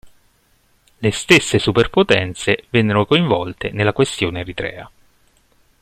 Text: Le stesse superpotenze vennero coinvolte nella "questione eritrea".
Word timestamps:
Le 0.97 1.11
stesse 1.11 1.59
superpotenze 1.59 2.63
vennero 2.71 3.05
coinvolte 3.05 3.69
nella 3.69 3.93
"questione 3.93 4.39
eritrea". 4.39 4.89